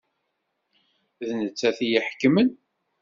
D 1.27 1.29
nettat 1.39 1.79
i 1.85 1.87
iḥekmen. 1.97 2.49